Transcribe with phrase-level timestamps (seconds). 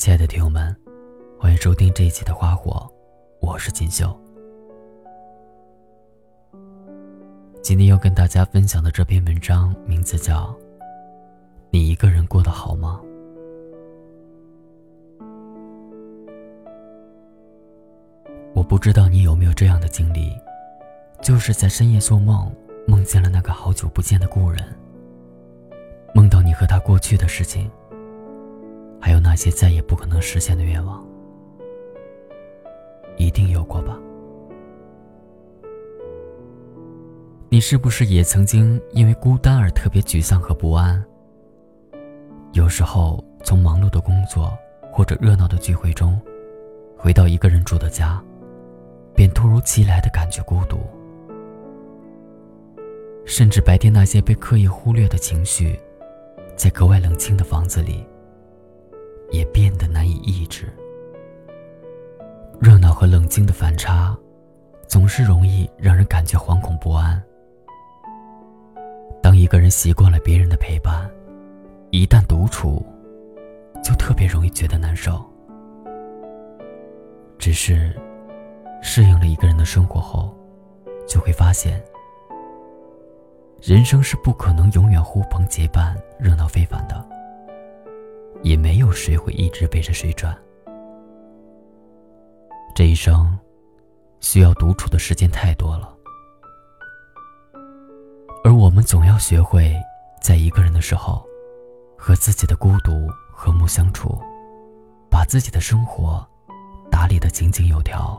[0.00, 0.74] 亲爱的听友们，
[1.38, 2.90] 欢迎收听这一期的《花火》，
[3.46, 4.18] 我是锦绣。
[7.62, 10.46] 今天要跟大家分享的这篇文章名字叫
[11.68, 12.98] 《你一个人过得好吗》。
[18.54, 20.32] 我不知道你有没有这样的经历，
[21.20, 22.50] 就是在深夜做梦，
[22.86, 24.64] 梦见了那个好久不见的故人，
[26.14, 27.70] 梦到你和他过去的事情。
[29.00, 31.02] 还有那些再也不可能实现的愿望，
[33.16, 33.98] 一定有过吧？
[37.48, 41.02] 你是不是也曾经因为孤单而特别沮丧和不安？
[42.52, 44.56] 有时候从忙碌的工作
[44.92, 46.20] 或者热闹的聚会中，
[46.96, 48.22] 回到一个人住的家，
[49.14, 50.78] 便突如其来的感觉孤独，
[53.24, 55.78] 甚至白天那些被刻意忽略的情绪，
[56.54, 58.06] 在格外冷清的房子里。
[59.30, 60.68] 也变得难以抑制。
[62.60, 64.16] 热闹和冷静的反差，
[64.86, 67.22] 总是容易让人感觉惶恐不安。
[69.22, 71.10] 当一个人习惯了别人的陪伴，
[71.90, 72.84] 一旦独处，
[73.82, 75.24] 就特别容易觉得难受。
[77.38, 77.94] 只是，
[78.82, 80.34] 适应了一个人的生活后，
[81.06, 81.82] 就会发现，
[83.62, 87.08] 人生是不可能永远呼朋结伴、热闹非凡的。
[88.42, 90.36] 也没有谁会一直背着谁转。
[92.74, 93.38] 这一生，
[94.20, 95.94] 需要独处的时间太多了，
[98.42, 99.74] 而我们总要学会，
[100.22, 101.22] 在一个人的时候，
[101.98, 104.18] 和自己的孤独和睦相处，
[105.10, 106.26] 把自己的生活
[106.90, 108.18] 打理得井井有条。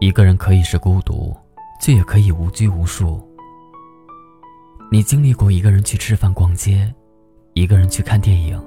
[0.00, 1.34] 一个人可以是孤独，
[1.80, 3.26] 却也可以无拘无束。
[4.90, 6.92] 你经历过一个人去吃饭、逛街？
[7.54, 8.60] 一个人去看电影，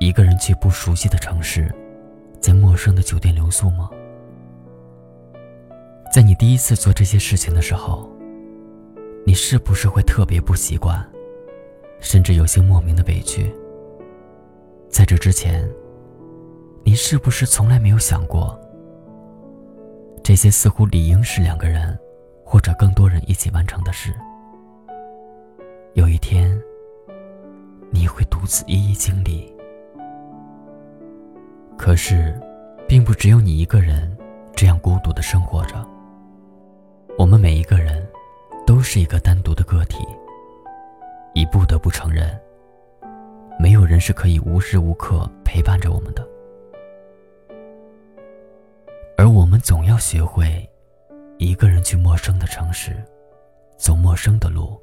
[0.00, 1.72] 一个人去不熟悉的城市，
[2.40, 3.88] 在陌生的酒店留宿吗？
[6.12, 8.10] 在你第一次做这些事情的时候，
[9.24, 11.08] 你是不是会特别不习惯，
[12.00, 13.54] 甚至有些莫名的委屈？
[14.88, 15.64] 在这之前，
[16.82, 18.60] 你是不是从来没有想过，
[20.20, 21.96] 这些似乎理应是两个人
[22.44, 24.12] 或者更多人一起完成的事？
[25.92, 26.60] 有一天。
[27.94, 29.54] 你会独自一一经历，
[31.78, 32.36] 可是，
[32.88, 34.12] 并不只有你一个人
[34.52, 35.76] 这样孤独的生活着。
[37.16, 38.04] 我们每一个人，
[38.66, 40.04] 都是一个单独的个体。
[41.34, 42.36] 已不得不承认，
[43.60, 46.28] 没有人是可以无时无刻陪伴着我们的。
[49.16, 50.68] 而我们总要学会，
[51.38, 52.92] 一个人去陌生的城市，
[53.76, 54.80] 走陌生的路，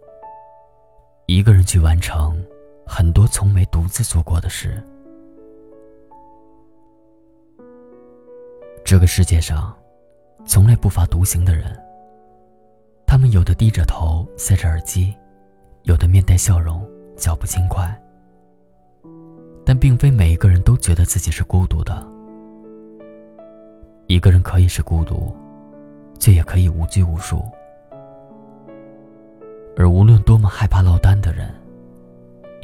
[1.25, 2.41] 一个人去完成。
[2.93, 4.83] 很多从没独自做过的事。
[8.83, 9.73] 这个世界上，
[10.45, 11.73] 从来不乏独行的人。
[13.07, 15.15] 他们有的低着头塞着耳机，
[15.83, 16.85] 有的面带笑容，
[17.15, 17.97] 脚步轻快。
[19.65, 22.05] 但并非每一个人都觉得自己是孤独的。
[24.07, 25.33] 一个人可以是孤独，
[26.19, 27.41] 却也可以无拘无束。
[29.77, 31.49] 而无论多么害怕落单的人。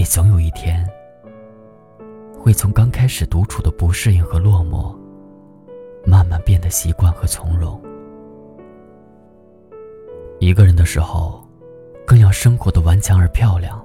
[0.08, 0.84] 总有一天，
[2.40, 4.96] 会从刚开始独处的不适应和落寞，
[6.06, 7.80] 慢慢变得习惯和从容。
[10.40, 11.46] 一个人的时候，
[12.06, 13.84] 更要生活的顽强而漂亮。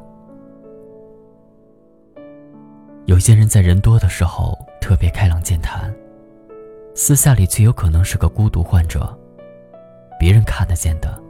[3.07, 5.93] 有些人在人多的时候特别开朗健谈，
[6.95, 9.15] 私下里却有可能是个孤独患者。
[10.19, 11.21] 别人看得见的，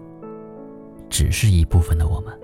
[1.09, 2.39] 只是一部分的我们。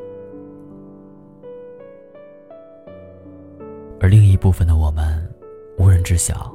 [4.38, 5.28] 部分的我们，
[5.76, 6.50] 无人知晓，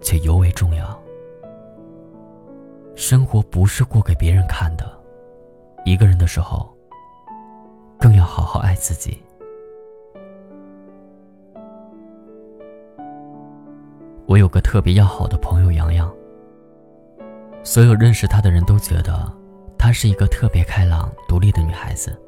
[0.00, 1.00] 却尤为重要。
[2.96, 4.90] 生活不是过给别人看的，
[5.84, 6.74] 一个人的时候，
[7.98, 9.22] 更要好好爱自己。
[14.26, 16.10] 我有个特别要好的朋友洋洋，
[17.62, 19.30] 所有认识她的人都觉得
[19.76, 22.18] 她是一个特别开朗、独立的女孩子。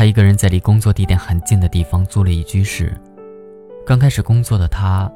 [0.00, 2.98] 他一个人在离工作地点很近的地方租了一居室。
[3.84, 5.12] 刚开始工作的他，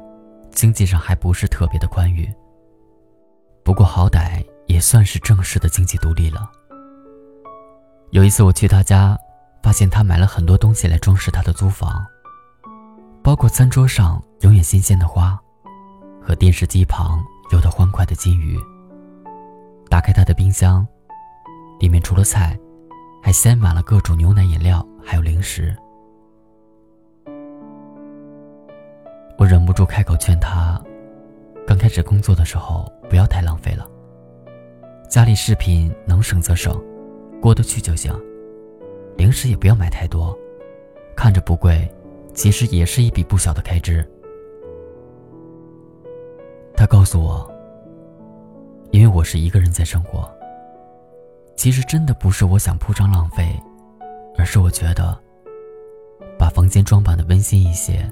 [0.51, 2.31] 经济上还不是特别的宽裕。
[3.63, 6.51] 不过好歹也算是正式的经济独立了。
[8.11, 9.17] 有一次我去他家，
[9.63, 12.05] 发现他买了很多东西来装饰他的租房，
[13.23, 15.35] 包括餐桌上永远新鲜的花，
[16.21, 17.19] 和电视机旁
[17.51, 18.55] 游得欢快的金鱼。
[19.89, 20.87] 打开他的冰箱，
[21.79, 22.55] 里面除了菜。
[23.25, 25.75] 还塞满了各种牛奶饮料，还有零食。
[29.35, 30.79] 我忍不住开口劝他，
[31.65, 33.89] 刚开始工作的时候不要太浪费了。
[35.09, 36.79] 家里饰品能省则省，
[37.41, 38.13] 过得去就行。
[39.17, 40.37] 零食也不要买太多，
[41.17, 41.91] 看着不贵，
[42.35, 44.07] 其实也是一笔不小的开支。
[46.75, 47.51] 他告诉我，
[48.91, 50.31] 因为我是一个人在生活。
[51.55, 53.59] 其实真的不是我想铺张浪费，
[54.37, 55.17] 而是我觉得，
[56.37, 58.07] 把房间装扮的温馨一些，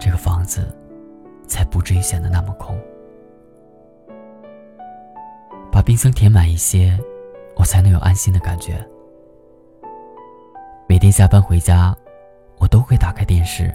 [0.00, 0.74] 这个房子
[1.46, 2.76] 才不至于显得那么空。
[5.70, 6.98] 把冰箱填满一些，
[7.56, 8.84] 我才能有安心的感觉。
[10.88, 11.96] 每天下班回家，
[12.58, 13.72] 我都会打开电视，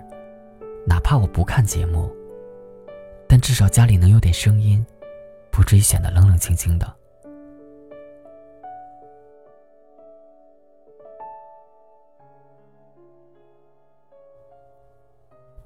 [0.85, 2.11] 哪怕我不看节目，
[3.27, 4.85] 但至少家里能有点声音，
[5.51, 6.96] 不至于显得冷冷清清的。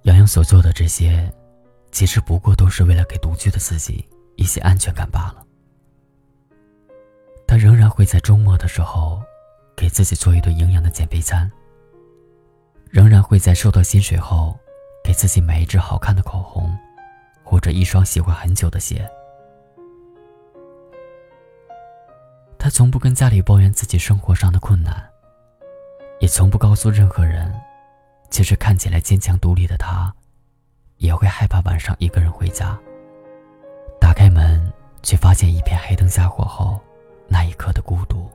[0.03, 1.31] 杨洋所做的这些，
[1.92, 5.45] 其实不过都是为了给独居的自己一些安全感罢了。
[7.48, 9.21] 他仍然会在周末的时候，
[9.75, 11.50] 给自己做一顿营养的减肥餐。
[12.89, 14.57] 仍然会在收到薪水后，
[15.03, 16.75] 给自己买一支好看的口红，
[17.44, 19.09] 或者一双喜欢很久的鞋。
[22.57, 25.09] 他从不跟家里抱怨自己生活上的困难，
[26.19, 27.53] 也从不告诉任何人。
[28.31, 30.12] 其实看起来坚强独立的他，
[30.98, 32.80] 也会害怕晚上一个人回家。
[34.00, 34.72] 打开门，
[35.04, 36.80] 却发现一片黑灯瞎火后，
[37.28, 38.28] 那一刻的孤独。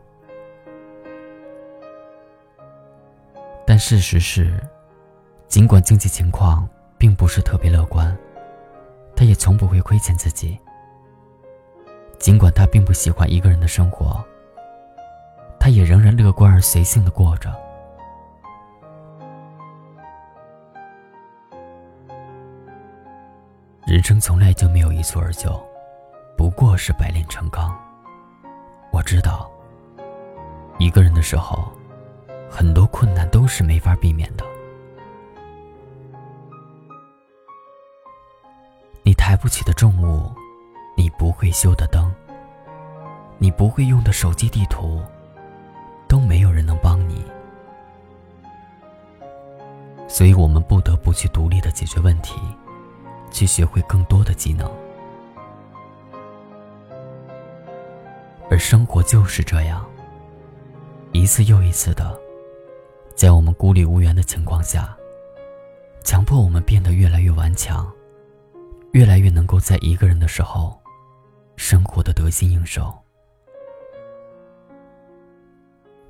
[3.67, 4.63] 但事实是，
[5.49, 6.69] 尽管经济情况
[6.99, 8.17] 并不是特别乐观，
[9.17, 10.59] 他也从不会亏欠自己。
[12.19, 14.23] 尽管他并不喜欢一个人的生活，
[15.59, 17.66] 他也仍然乐观而随性的过着。
[23.97, 25.59] 人生从来就没有一蹴而就，
[26.37, 27.75] 不过是百炼成钢。
[28.93, 29.51] 我知道，
[30.79, 31.73] 一个人的时候，
[32.51, 34.45] 很多困难都是没法避免的。
[39.03, 40.31] 你抬不起的重物，
[40.95, 42.15] 你不会修的灯，
[43.39, 45.01] 你不会用的手机地图，
[46.07, 47.25] 都没有人能帮你。
[50.07, 52.39] 所以我们不得不去独立的解决问题。
[53.37, 54.67] 去学会更多的技能，
[58.49, 59.87] 而生活就是这样，
[61.13, 62.19] 一次又一次的，
[63.15, 64.97] 在我们孤立无援的情况下，
[66.03, 67.93] 强迫我们变得越来越顽强，
[68.93, 70.75] 越来越能够在一个人的时候，
[71.57, 72.91] 生活的得心应手。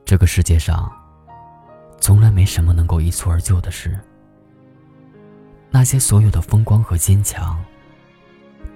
[0.04, 0.88] 这个世界上，
[2.00, 3.98] 从来没什么能够一蹴而就的事。
[5.70, 7.62] 那些所有的风光和坚强，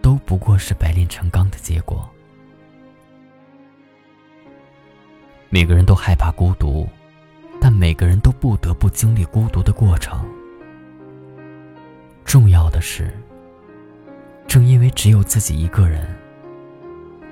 [0.03, 2.09] 都不过是百炼成钢的结果。
[5.49, 6.89] 每个人都害怕孤独，
[7.61, 10.25] 但每个人都不得不经历孤独的过程。
[12.25, 13.13] 重要的是，
[14.47, 16.07] 正因为只有自己一个人，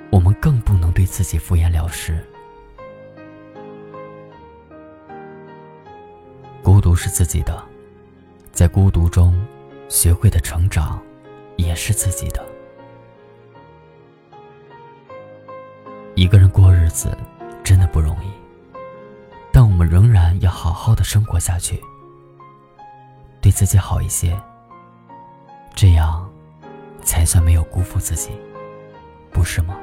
[0.09, 2.25] 我们更不能对自己敷衍了事。
[6.61, 7.63] 孤独是自己的，
[8.59, 9.33] 在孤独中。
[9.87, 11.01] 学会的成长，
[11.55, 12.45] 也是自己的。
[16.13, 17.17] 一个人过日子，
[17.63, 18.27] 真的不容易，
[19.53, 21.81] 但我们仍然要好好的生活下去，
[23.39, 24.37] 对自己好一些，
[25.73, 26.29] 这样，
[27.01, 28.29] 才算没有辜负自己，
[29.31, 29.79] 不是吗？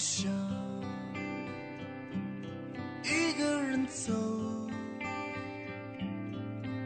[0.00, 0.32] 想，
[3.04, 4.14] 一个人走，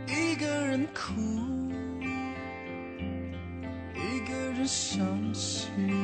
[0.08, 1.22] 一个人哭，
[3.94, 6.03] 一个人伤心。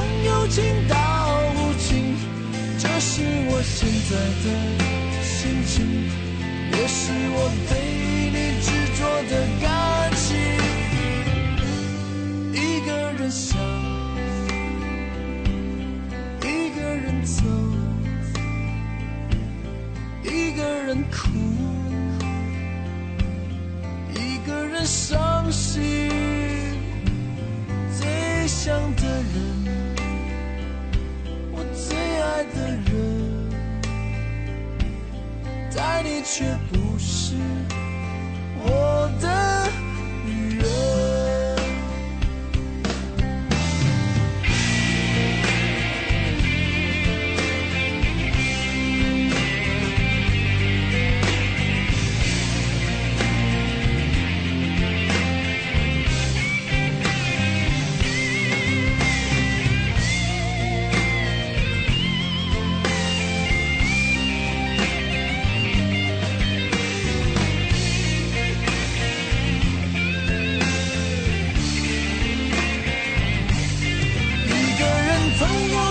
[3.81, 4.45] 现在的
[5.23, 5.73] 心情，
[6.71, 7.35] 也是我
[7.67, 7.71] 对
[8.29, 9.65] 你执着的感
[10.15, 10.21] 情。
[12.53, 13.57] 一个人想，
[16.43, 16.45] 一
[16.75, 17.43] 个人走，
[20.25, 21.17] 一个人哭，
[24.13, 25.19] 一个人伤
[36.33, 37.35] 却不是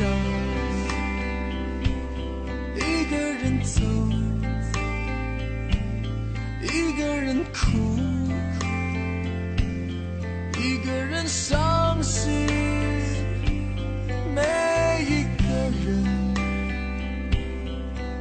[0.00, 0.16] 一个人想，
[2.74, 3.82] 一个人走，
[6.62, 7.60] 一个人哭，
[10.58, 12.48] 一个人伤心。
[14.34, 14.40] 每
[15.04, 15.44] 一个
[15.84, 15.88] 人，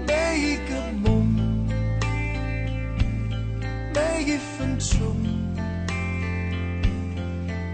[0.06, 0.72] 每一个
[1.02, 1.08] 梦，
[3.94, 5.16] 每一分钟，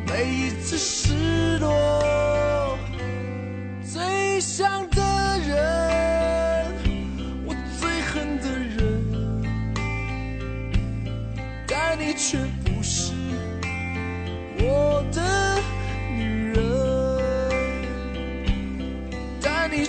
[0.06, 1.15] 每一次失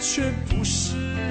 [0.09, 1.26] 却不是。